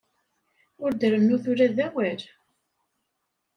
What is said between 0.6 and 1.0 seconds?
Ur